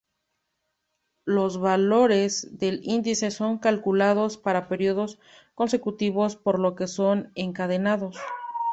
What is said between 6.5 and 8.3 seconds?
lo que son encadenados.